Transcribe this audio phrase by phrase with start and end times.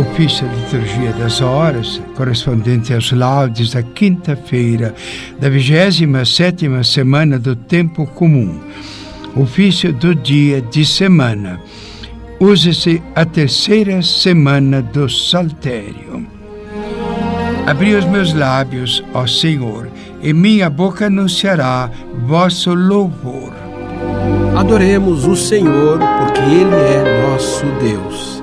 [0.00, 4.94] ofício a liturgia das horas, correspondente aos laudes da quinta-feira
[5.40, 8.60] da 27 semana do tempo comum.
[9.34, 11.60] Ofício do dia de semana.
[12.40, 16.26] Use-se a terceira semana do saltério.
[17.66, 19.88] Abri os meus lábios, ó Senhor,
[20.22, 21.90] e minha boca anunciará
[22.26, 23.52] vosso louvor.
[24.56, 28.37] Adoremos o Senhor, porque Ele é nosso Deus.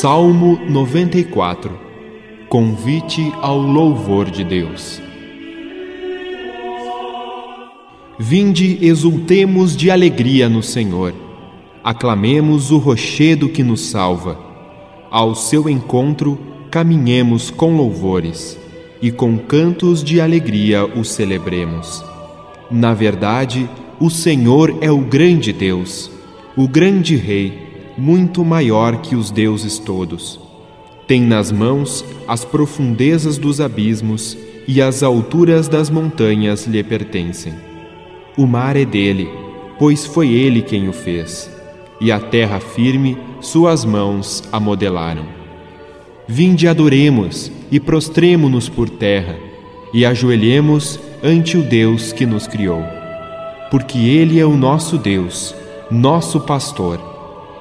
[0.00, 1.78] Salmo 94
[2.48, 4.98] Convite ao louvor de Deus.
[8.18, 11.12] Vinde, exultemos de alegria no Senhor.
[11.84, 14.38] Aclamemos o rochedo que nos salva.
[15.10, 16.40] Ao seu encontro,
[16.70, 18.58] caminhemos com louvores
[19.02, 22.02] e com cantos de alegria o celebremos.
[22.70, 23.68] Na verdade,
[24.00, 26.10] o Senhor é o grande Deus,
[26.56, 27.69] o grande Rei
[28.00, 30.40] muito maior que os deuses todos.
[31.06, 37.52] Tem nas mãos as profundezas dos abismos e as alturas das montanhas lhe pertencem.
[38.38, 39.28] O mar é dele,
[39.78, 41.50] pois foi ele quem o fez,
[42.00, 45.26] e a terra firme suas mãos a modelaram.
[46.26, 49.36] Vinde adoremos e prostremo-nos por terra,
[49.92, 52.82] e ajoelhemos ante o Deus que nos criou.
[53.70, 55.54] Porque ele é o nosso Deus,
[55.90, 57.09] nosso pastor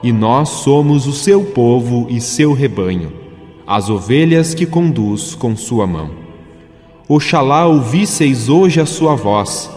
[0.02, 3.12] e nós somos o seu povo e seu rebanho,
[3.68, 6.12] as ovelhas que conduz com sua mão.
[7.08, 9.70] Oxalá ouvisseis hoje a sua voz.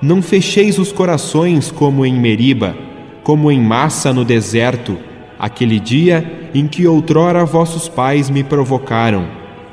[0.00, 2.76] Não fecheis os corações como em Meriba,
[3.24, 4.98] como em massa no deserto,
[5.38, 9.26] aquele dia em que outrora vossos pais me provocaram,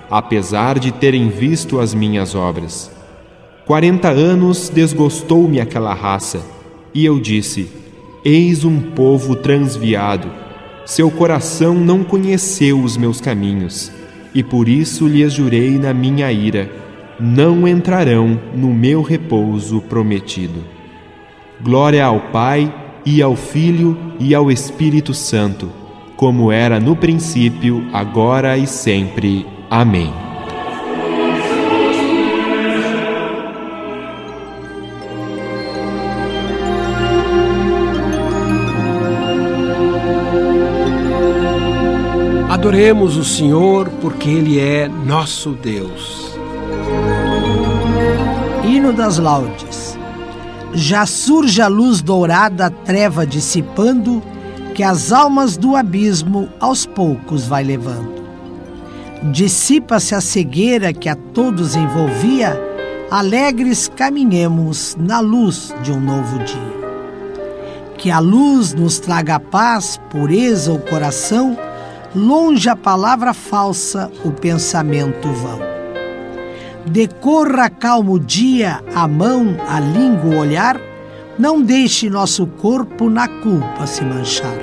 [0.09, 2.91] apesar de terem visto as minhas obras.
[3.65, 6.41] Quarenta anos desgostou-me aquela raça,
[6.93, 7.82] e eu disse:
[8.25, 10.31] Eis um povo transviado.
[10.85, 13.91] Seu coração não conheceu os meus caminhos,
[14.33, 16.71] e por isso lhes jurei na minha ira:
[17.19, 20.63] não entrarão no meu repouso prometido.
[21.61, 22.73] Glória ao Pai,
[23.05, 25.69] e ao Filho, e ao Espírito Santo,
[26.15, 29.45] como era no princípio, agora e sempre.
[29.69, 30.22] Amém.
[42.73, 46.35] Adoremos o Senhor, porque Ele é nosso Deus.
[48.63, 49.95] Hino das Laudes.
[50.73, 54.23] Já surge a luz dourada, a treva dissipando,
[54.73, 58.23] que as almas do abismo aos poucos vai levando.
[59.31, 62.59] Dissipa-se a cegueira que a todos envolvia,
[63.11, 66.73] alegres caminhemos na luz de um novo dia.
[67.99, 71.55] Que a luz nos traga paz, pureza o coração,
[72.15, 75.59] longe a palavra falsa, o pensamento vão.
[76.85, 80.79] Decorra calmo dia, a mão, a língua, o olhar,
[81.39, 84.57] não deixe nosso corpo na culpa se manchar.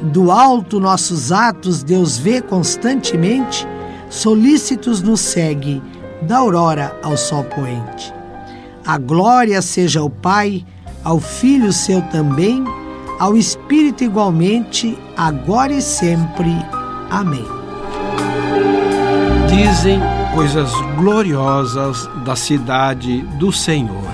[0.00, 3.66] Do alto nossos atos Deus vê constantemente,
[4.08, 5.80] solícitos nos segue,
[6.22, 8.12] da aurora ao sol poente.
[8.84, 10.64] A glória seja ao Pai,
[11.04, 12.64] ao Filho seu também,
[13.22, 16.50] ao Espírito igualmente, agora e sempre.
[17.08, 17.46] Amém.
[19.48, 20.00] Dizem
[20.34, 24.10] coisas gloriosas da cidade do Senhor.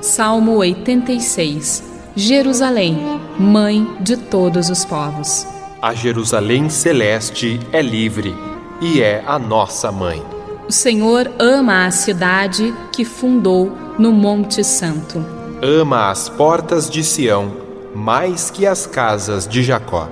[0.00, 1.84] Salmo 86
[2.16, 5.59] Jerusalém, mãe de todos os povos.
[5.82, 8.36] A Jerusalém celeste é livre
[8.82, 10.22] e é a nossa mãe.
[10.68, 15.24] O Senhor ama a cidade que fundou no Monte Santo.
[15.62, 17.50] Ama as portas de Sião
[17.94, 20.06] mais que as casas de Jacó.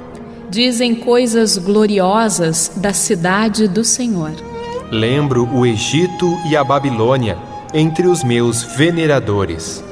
[0.48, 4.32] Dizem coisas gloriosas da cidade do Senhor.
[4.90, 7.36] Lembro o Egito e a Babilônia
[7.74, 9.84] entre os meus veneradores.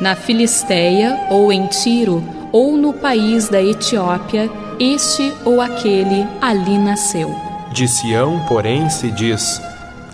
[0.00, 7.34] Na Filisteia ou em Tiro ou no país da Etiópia, este ou aquele ali nasceu.
[7.72, 9.60] De Sião, porém, se diz: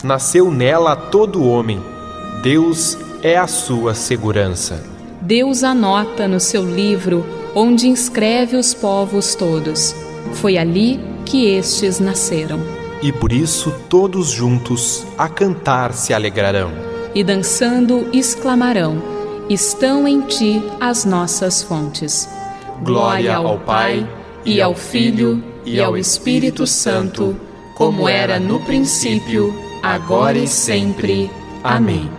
[0.02, 1.80] Nasceu nela todo homem,
[2.42, 4.82] Deus é a sua segurança.
[5.20, 9.94] Deus anota no seu livro, onde inscreve os povos todos.
[10.34, 12.60] Foi ali que estes nasceram.
[13.02, 16.70] E por isso todos juntos a cantar se alegrarão.
[17.14, 19.13] E dançando exclamarão:
[19.48, 22.26] Estão em ti as nossas fontes.
[22.82, 24.08] Glória ao Pai
[24.42, 27.36] e ao Filho e ao Espírito Santo,
[27.76, 31.30] como era no princípio, agora e sempre.
[31.62, 32.10] Amém.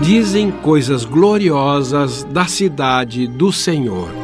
[0.00, 4.19] Dizem coisas gloriosas da cidade do Senhor.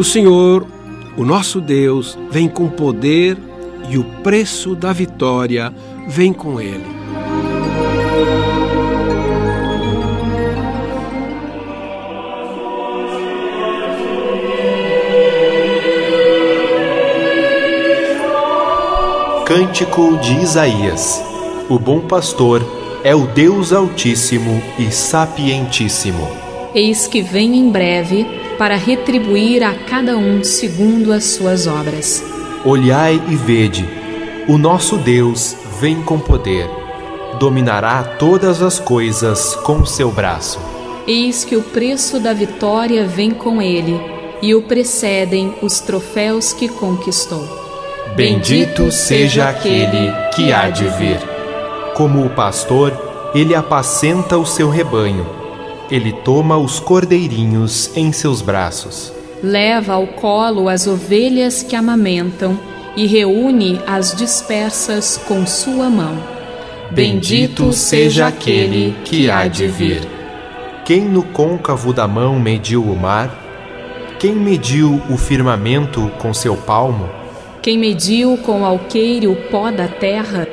[0.00, 0.66] O Senhor,
[1.14, 3.36] o nosso Deus, vem com poder
[3.90, 5.70] e o preço da vitória
[6.08, 6.86] vem com ele.
[19.44, 21.22] Cântico de Isaías
[21.68, 22.62] O bom pastor
[23.04, 26.26] é o Deus Altíssimo e Sapientíssimo.
[26.74, 32.22] Eis que vem em breve para retribuir a cada um segundo as suas obras.
[32.62, 33.88] Olhai e vede,
[34.46, 36.68] o nosso Deus vem com poder,
[37.38, 40.60] dominará todas as coisas com seu braço.
[41.06, 43.98] Eis que o preço da vitória vem com ele,
[44.42, 47.48] e o precedem os troféus que conquistou.
[48.14, 51.18] Bendito seja aquele que há de vir.
[51.94, 52.92] Como o pastor,
[53.34, 55.39] ele apacenta o seu rebanho.
[55.90, 62.58] Ele toma os cordeirinhos em seus braços leva ao colo as ovelhas que amamentam
[62.96, 66.18] e reúne as dispersas com sua mão.
[66.90, 70.00] Bendito seja aquele que há de vir.
[70.84, 73.38] Quem no côncavo da mão mediu o mar?
[74.18, 77.08] Quem mediu o firmamento com seu palmo?
[77.62, 80.46] Quem mediu com alqueire o pó da terra?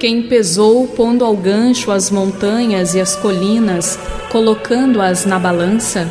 [0.00, 3.98] Quem pesou pondo ao gancho as montanhas e as colinas,
[4.32, 6.10] colocando-as na balança?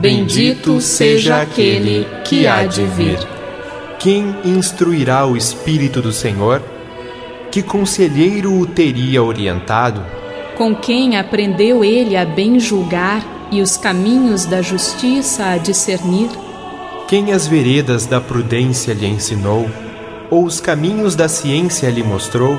[0.00, 3.20] Bendito seja aquele que há de vir.
[4.00, 6.60] Quem instruirá o Espírito do Senhor?
[7.52, 10.04] Que conselheiro o teria orientado?
[10.56, 16.28] Com quem aprendeu ele a bem julgar e os caminhos da justiça a discernir?
[17.06, 19.70] Quem as veredas da prudência lhe ensinou,
[20.28, 22.58] ou os caminhos da ciência lhe mostrou?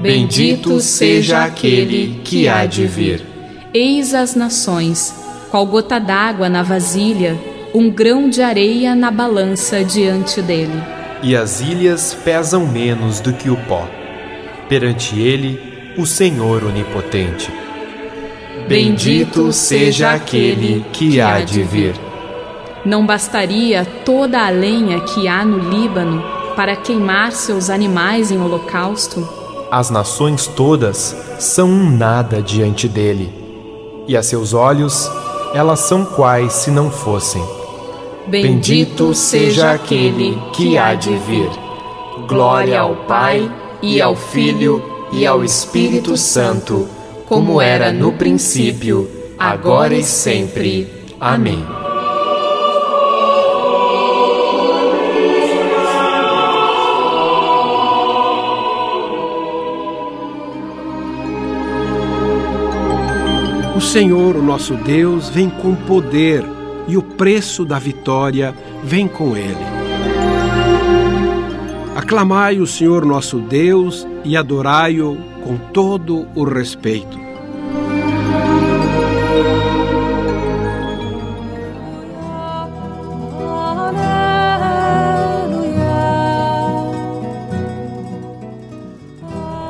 [0.00, 3.22] Bendito seja aquele que há de vir.
[3.74, 5.14] Eis as nações
[5.50, 7.38] qual gota d'água na vasilha,
[7.74, 10.82] um grão de areia na balança diante dele.
[11.22, 13.88] E as ilhas pesam menos do que o pó.
[14.68, 17.50] Perante ele, o Senhor onipotente.
[18.68, 21.94] Bendito seja aquele que há de vir.
[22.84, 26.22] Não bastaria toda a lenha que há no Líbano
[26.54, 29.37] para queimar seus animais em holocausto?
[29.70, 33.30] As nações todas são um nada diante dele,
[34.06, 35.10] e a seus olhos
[35.54, 37.42] elas são quais se não fossem.
[38.26, 41.50] Bendito seja aquele que há de vir.
[42.26, 43.50] Glória ao Pai,
[43.82, 44.82] e ao Filho,
[45.12, 46.88] e ao Espírito Santo,
[47.26, 50.88] como era no princípio, agora e sempre.
[51.20, 51.64] Amém.
[63.78, 66.44] O Senhor, o nosso Deus, vem com poder
[66.88, 68.52] e o preço da vitória
[68.82, 69.64] vem com ele.
[71.94, 77.16] Aclamai o Senhor nosso Deus e adorai-o com todo o respeito.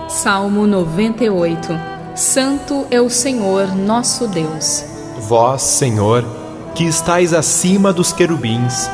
[0.08, 4.84] Salmo 98 Santo é o Senhor nosso Deus.
[5.20, 6.24] Vós, Senhor,
[6.74, 8.90] que estais acima dos querubins,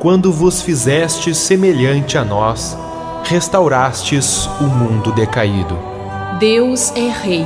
[0.00, 2.74] quando vos fizestes semelhante a nós,
[3.24, 5.78] restaurastes o mundo decaído.
[6.40, 7.44] Deus é Rei,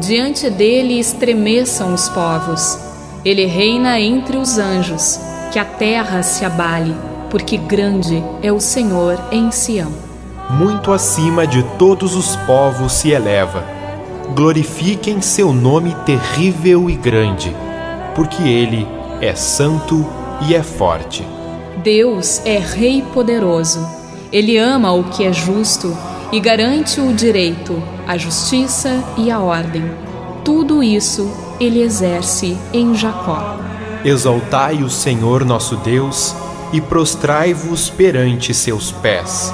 [0.00, 2.78] diante dele estremeçam os povos.
[3.26, 5.20] Ele reina entre os anjos,
[5.52, 6.96] que a terra se abale,
[7.28, 9.92] porque grande é o Senhor em Sião.
[10.48, 13.81] Muito acima de todos os povos se eleva
[14.32, 17.54] glorifiquem seu nome terrível e grande,
[18.14, 18.86] porque ele
[19.20, 20.06] é santo
[20.48, 21.24] e é forte.
[21.82, 23.86] Deus é Rei poderoso.
[24.32, 25.96] Ele ama o que é justo
[26.32, 29.84] e garante o direito, a justiça e a ordem.
[30.44, 33.58] Tudo isso ele exerce em Jacó.
[34.04, 36.34] Exaltai o Senhor nosso Deus
[36.72, 39.52] e prostrai-vos perante seus pés,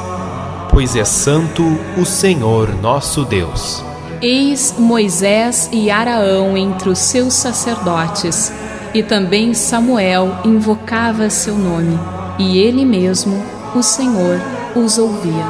[0.70, 1.64] pois é santo
[1.98, 3.87] o Senhor nosso Deus.
[4.20, 8.52] Eis Moisés e Araão entre os seus sacerdotes,
[8.92, 11.96] e também Samuel invocava seu nome,
[12.36, 13.40] e ele mesmo,
[13.76, 14.40] o Senhor,
[14.74, 15.44] os ouvia.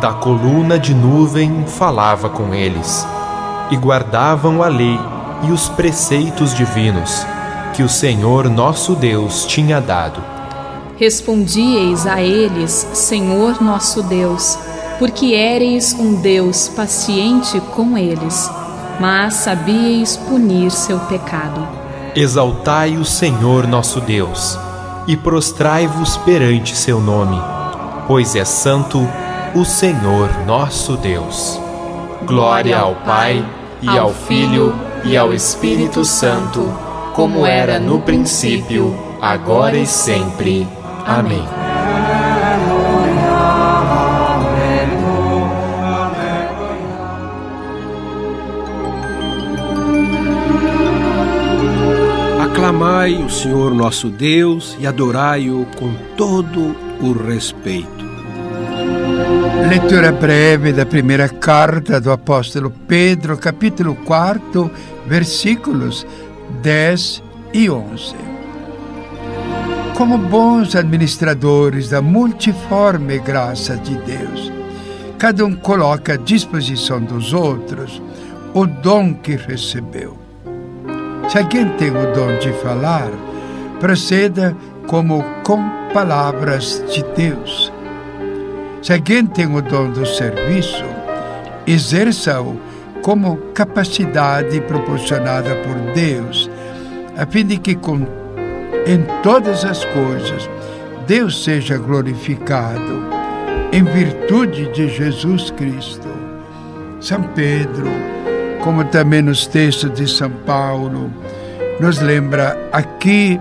[0.00, 3.04] Da coluna de nuvem falava com eles,
[3.72, 4.98] e guardavam a lei
[5.42, 7.26] e os preceitos divinos
[7.74, 10.22] que o Senhor nosso Deus tinha dado.
[10.96, 14.56] Respondieis a eles, Senhor nosso Deus,
[14.98, 18.50] porque éreis um Deus paciente com eles,
[19.00, 21.66] mas sabíeis punir seu pecado.
[22.14, 24.58] Exaltai o Senhor nosso Deus,
[25.06, 27.40] e prostrai-vos perante seu nome,
[28.06, 29.06] pois é santo
[29.54, 31.60] o Senhor nosso Deus.
[32.24, 33.44] Glória ao Pai,
[33.82, 34.74] e ao Filho,
[35.04, 36.72] e ao Espírito Santo,
[37.14, 40.66] como era no princípio, agora e sempre.
[41.06, 41.65] Amém.
[53.86, 58.04] Nosso Deus e adorai-o com todo o respeito.
[59.68, 64.68] Leitura breve da primeira carta do apóstolo Pedro, capítulo 4,
[65.06, 66.04] versículos
[66.62, 68.16] 10 e 11.
[69.96, 74.52] Como bons administradores da multiforme graça de Deus,
[75.16, 78.02] cada um coloca à disposição dos outros
[78.52, 80.18] o dom que recebeu.
[81.28, 83.10] Se alguém tem o dom de falar,
[83.80, 84.56] proceda
[84.86, 87.72] como com palavras de Deus.
[88.82, 90.84] Se alguém tem o dom do serviço,
[91.66, 92.56] exerça-o
[93.02, 96.50] como capacidade proporcionada por Deus,
[97.16, 98.06] a fim de que com,
[98.86, 100.48] em todas as coisas
[101.06, 103.02] Deus seja glorificado,
[103.72, 106.08] em virtude de Jesus Cristo.
[107.00, 107.88] São Pedro,
[108.62, 111.10] como também nos textos de São Paulo,
[111.80, 113.40] nos lembra aqui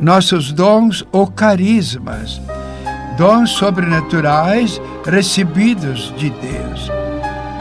[0.00, 2.40] nossos dons ou carismas
[3.20, 6.90] dons sobrenaturais recebidos de Deus.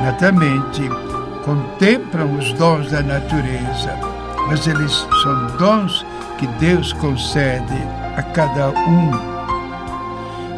[0.02, 0.82] Naturalmente,
[1.44, 3.94] contemplam os dons da natureza,
[4.48, 6.06] mas eles são dons
[6.38, 7.76] que Deus concede
[8.16, 9.12] a cada um.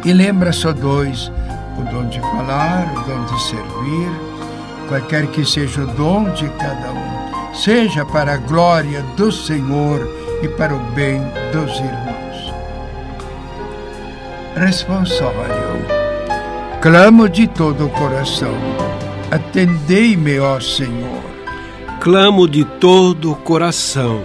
[0.04, 1.32] E lembra só dois:
[1.76, 4.10] o dom de falar, o dom de servir,
[4.86, 7.11] qualquer que seja o dom de cada um,
[7.52, 10.08] seja para a glória do Senhor
[10.42, 11.20] e para o bem
[11.52, 12.12] dos irmãos
[14.56, 15.86] responsório.
[16.80, 18.54] Clamo de todo o coração,
[19.30, 21.22] atendei-me, ó Senhor.
[22.00, 24.22] Clamo de todo o coração.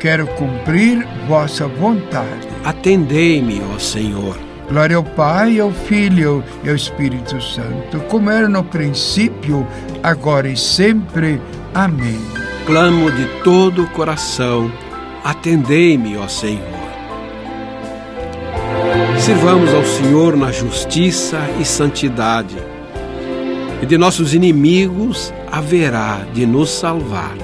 [0.00, 2.48] Quero cumprir vossa vontade.
[2.64, 4.36] Atendei-me, ó Senhor.
[4.68, 9.66] Glória ao Pai, ao Filho e ao Espírito Santo, como era no princípio,
[10.02, 11.40] agora e sempre.
[11.74, 12.20] Amém.
[12.66, 14.70] Clamo de todo o coração.
[15.24, 16.82] Atendei-me, ó Senhor.
[19.18, 22.56] Sirvamos ao Senhor na justiça e santidade,
[23.80, 27.36] e de nossos inimigos haverá de nos salvar.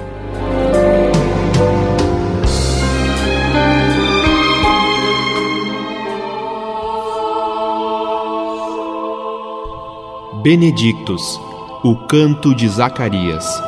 [10.43, 11.41] Benedictus,
[11.83, 13.68] o canto de Zacarias.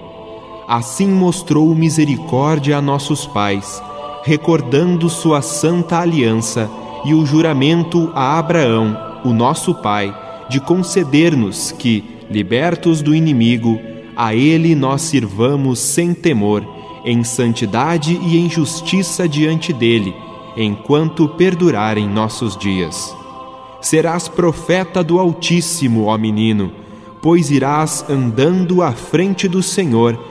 [0.71, 3.83] Assim mostrou misericórdia a nossos pais,
[4.23, 6.71] recordando sua santa aliança
[7.03, 10.17] e o juramento a Abraão, o nosso pai,
[10.49, 13.81] de conceder-nos que, libertos do inimigo,
[14.15, 16.65] a ele nós sirvamos sem temor,
[17.03, 20.15] em santidade e em justiça diante dele,
[20.55, 23.13] enquanto perdurarem nossos dias.
[23.81, 26.71] Serás profeta do Altíssimo, ó menino,
[27.21, 30.30] pois irás andando à frente do Senhor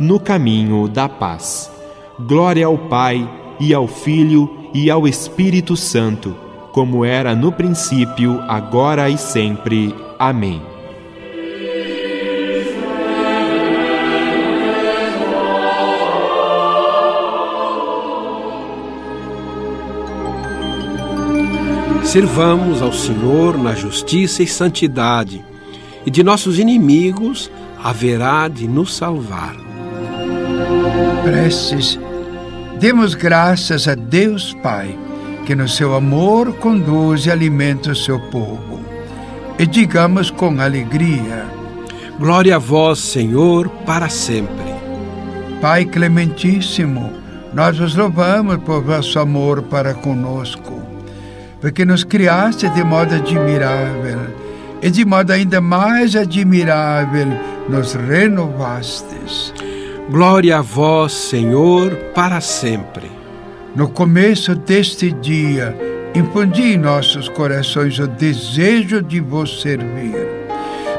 [0.00, 1.70] no caminho da paz.
[2.18, 3.28] Glória ao Pai
[3.60, 6.34] e ao Filho e ao Espírito Santo,
[6.72, 9.94] como era no princípio, agora e sempre.
[10.18, 10.62] Amém.
[22.02, 25.44] Servamos ao Senhor na justiça e santidade,
[26.04, 27.50] e de nossos inimigos
[27.82, 29.69] haverá de nos salvar.
[31.22, 31.98] Preces.
[32.78, 34.98] Demos graças a Deus Pai,
[35.44, 38.80] que no seu amor conduz e alimenta o seu povo.
[39.58, 41.44] E digamos com alegria:
[42.18, 44.70] Glória a vós, Senhor, para sempre.
[45.60, 47.12] Pai clementíssimo,
[47.52, 50.82] nós vos louvamos por vosso amor para conosco,
[51.60, 54.20] porque nos criaste de modo admirável
[54.80, 57.28] e de modo ainda mais admirável
[57.68, 59.52] nos renovastes.
[60.10, 63.08] Glória a vós, Senhor, para sempre.
[63.76, 65.72] No começo deste dia,
[66.16, 70.26] infundi em nossos corações o desejo de vos servir,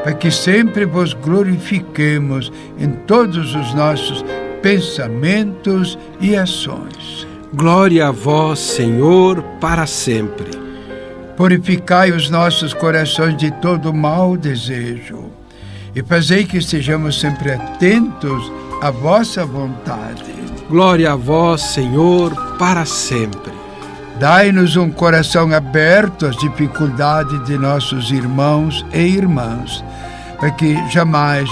[0.02, 4.24] para que sempre vos glorifiquemos em todos os nossos
[4.62, 7.26] pensamentos e ações.
[7.52, 10.52] Glória a vós, Senhor, para sempre.
[11.36, 15.26] Purificai os nossos corações de todo mau desejo
[15.94, 18.50] e fazei que estejamos sempre atentos
[18.82, 20.34] à vossa vontade.
[20.68, 23.52] Glória a vós, Senhor, para sempre.
[24.18, 29.84] Dai-nos um coração aberto às dificuldades de nossos irmãos e irmãs,
[30.40, 31.48] para que jamais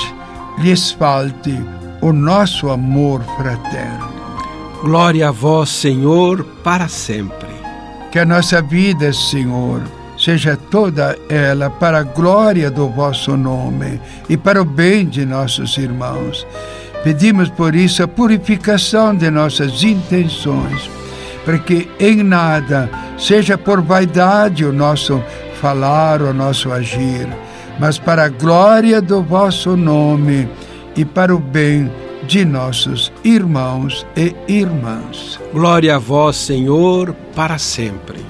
[0.58, 1.56] lhes falte
[2.00, 4.10] o nosso amor fraterno.
[4.82, 7.48] Glória a vós, Senhor, para sempre.
[8.10, 9.82] Que a nossa vida, Senhor,
[10.18, 15.78] seja toda ela para a glória do vosso nome e para o bem de nossos
[15.78, 16.44] irmãos.
[17.02, 20.90] Pedimos por isso a purificação de nossas intenções,
[21.44, 25.22] para que em nada seja por vaidade o nosso
[25.60, 27.26] falar, o nosso agir,
[27.78, 30.48] mas para a glória do vosso nome
[30.94, 31.90] e para o bem
[32.26, 35.40] de nossos irmãos e irmãs.
[35.52, 38.29] Glória a vós, Senhor, para sempre.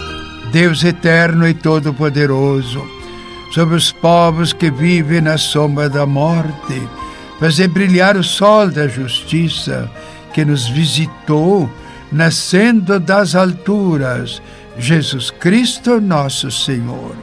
[0.51, 2.85] Deus eterno e todo-poderoso,
[3.51, 6.87] sobre os povos que vivem na sombra da morte,
[7.39, 9.89] fazer brilhar o sol da justiça
[10.33, 11.69] que nos visitou,
[12.11, 14.41] nascendo das alturas,
[14.77, 17.15] Jesus Cristo, nosso Senhor,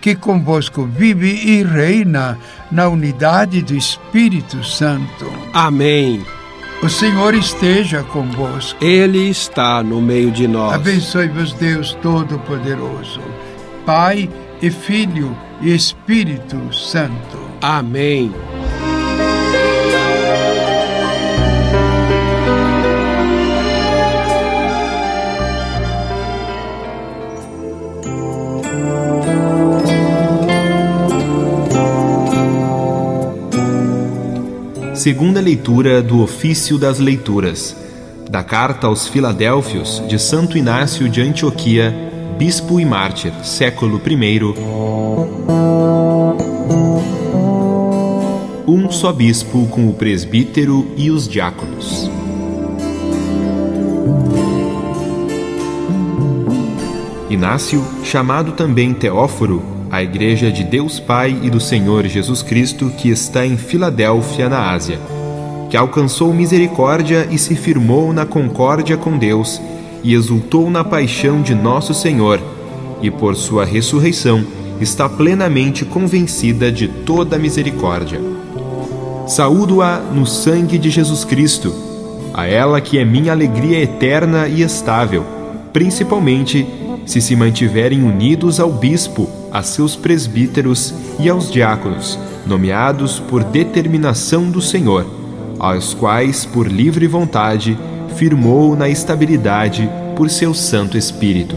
[0.00, 2.38] que convosco vive e reina
[2.70, 5.32] na unidade do Espírito Santo.
[5.52, 6.35] Amém.
[6.82, 8.82] O Senhor esteja convosco.
[8.84, 10.74] Ele está no meio de nós.
[10.74, 13.20] Abençoe-vos, Deus Todo-Poderoso,
[13.84, 14.28] Pai
[14.60, 17.38] e Filho e Espírito Santo.
[17.62, 18.32] Amém.
[35.06, 37.76] Segunda leitura do Ofício das Leituras,
[38.28, 41.94] da Carta aos Filadélfios de Santo Inácio de Antioquia,
[42.36, 44.40] Bispo e Mártir, século I.
[48.66, 52.10] Um só bispo com o presbítero e os diáconos.
[57.30, 63.08] Inácio, chamado também Teóforo, a Igreja de Deus Pai e do Senhor Jesus Cristo que
[63.08, 64.98] está em Filadélfia, na Ásia,
[65.70, 69.58] que alcançou misericórdia e se firmou na concórdia com Deus
[70.04, 72.38] e exultou na paixão de nosso Senhor,
[73.00, 74.44] e por sua ressurreição
[74.82, 78.20] está plenamente convencida de toda a misericórdia.
[79.26, 81.74] Saúdo-a no sangue de Jesus Cristo,
[82.34, 85.24] a ela que é minha alegria eterna e estável,
[85.72, 86.66] principalmente
[87.06, 94.50] se se mantiverem unidos ao bispo, a seus presbíteros e aos diáconos, nomeados por determinação
[94.50, 95.06] do Senhor,
[95.58, 97.78] aos quais, por livre vontade,
[98.16, 101.56] firmou na estabilidade por seu Santo Espírito.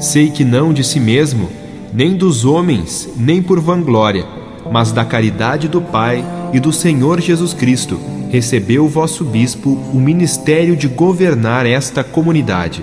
[0.00, 1.50] Sei que não de si mesmo,
[1.92, 4.24] nem dos homens, nem por vanglória,
[4.72, 9.98] mas da caridade do Pai e do Senhor Jesus Cristo, recebeu o vosso bispo o
[9.98, 12.82] ministério de governar esta comunidade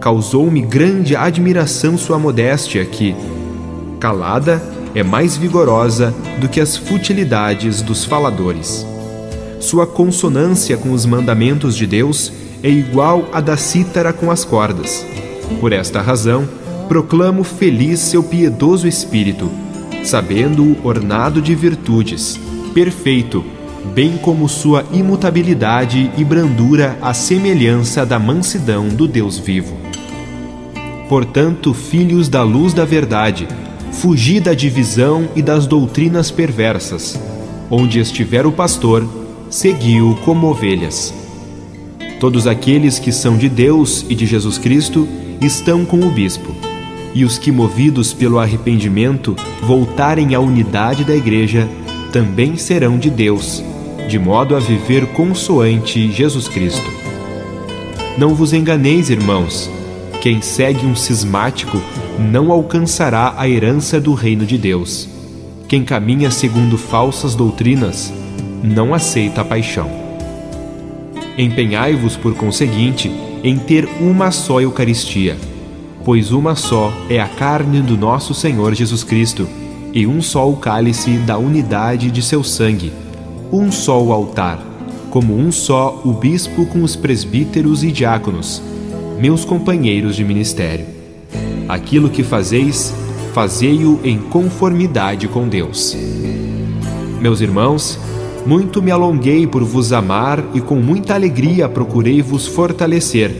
[0.00, 3.14] causou-me grande admiração sua modéstia, que,
[4.00, 4.62] Calada
[4.94, 8.86] é mais vigorosa do que as futilidades dos faladores.
[9.60, 12.32] Sua consonância com os mandamentos de Deus
[12.62, 15.04] é igual à da cítara com as cordas.
[15.60, 16.48] Por esta razão,
[16.88, 19.50] proclamo feliz seu piedoso espírito,
[20.02, 22.40] sabendo-o ornado de virtudes,
[22.72, 23.44] perfeito,
[23.94, 29.89] bem como sua imutabilidade e brandura à semelhança da mansidão do Deus vivo.
[31.10, 33.48] Portanto, filhos da luz da verdade,
[33.90, 37.20] fugi da divisão e das doutrinas perversas.
[37.68, 39.04] Onde estiver o pastor,
[39.50, 41.12] segui-o como ovelhas.
[42.20, 45.08] Todos aqueles que são de Deus e de Jesus Cristo
[45.40, 46.54] estão com o bispo.
[47.12, 51.68] E os que, movidos pelo arrependimento, voltarem à unidade da Igreja,
[52.12, 53.64] também serão de Deus,
[54.08, 56.88] de modo a viver consoante Jesus Cristo.
[58.16, 59.79] Não vos enganeis, irmãos.
[60.20, 61.80] Quem segue um cismático
[62.18, 65.08] não alcançará a herança do reino de Deus.
[65.66, 68.12] Quem caminha segundo falsas doutrinas
[68.62, 69.90] não aceita a paixão.
[71.38, 73.10] Empenhai-vos, por conseguinte,
[73.42, 75.38] em ter uma só Eucaristia,
[76.04, 79.48] pois uma só é a carne do nosso Senhor Jesus Cristo,
[79.90, 82.92] e um só o cálice da unidade de seu sangue,
[83.50, 84.62] um só o altar,
[85.08, 88.62] como um só o bispo com os presbíteros e diáconos,
[89.20, 90.86] meus companheiros de ministério.
[91.68, 92.94] Aquilo que fazeis,
[93.34, 95.94] fazei-o em conformidade com Deus.
[97.20, 97.98] Meus irmãos,
[98.46, 103.30] muito me alonguei por vos amar e com muita alegria procurei vos fortalecer.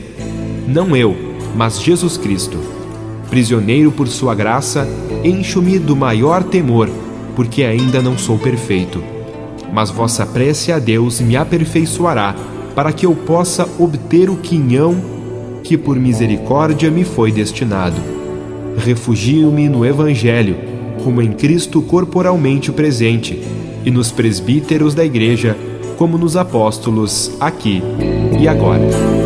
[0.67, 1.17] Não eu,
[1.55, 2.59] mas Jesus Cristo.
[3.31, 4.87] Prisioneiro por Sua graça,
[5.23, 6.91] encho-me do maior temor,
[7.35, 9.03] porque ainda não sou perfeito.
[9.73, 12.35] Mas vossa prece a Deus me aperfeiçoará,
[12.75, 15.20] para que eu possa obter o quinhão
[15.63, 17.95] que por misericórdia me foi destinado.
[18.77, 20.55] Refugio-me no Evangelho,
[21.03, 23.41] como em Cristo corporalmente presente
[23.85, 25.57] e nos presbíteros da Igreja,
[25.97, 27.81] como nos apóstolos, aqui
[28.39, 29.20] e agora.